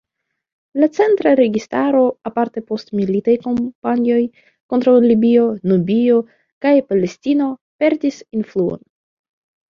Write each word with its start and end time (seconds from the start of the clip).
La 0.83 0.87
centra 0.99 1.31
registaro 1.39 1.99
aparte 2.29 2.63
post 2.69 2.87
militaj 2.99 3.35
kampanjoj 3.43 4.21
kontraŭ 4.73 4.93
Libio, 5.03 5.43
Nubio 5.73 6.15
kaj 6.67 6.73
Palestino 6.93 7.51
perdis 7.85 8.19
influon. 8.39 8.81